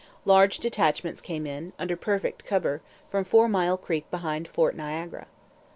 [0.25, 5.27] Large detachments came in, under perfect cover, from Four Mile Creek behind Fort Niagara.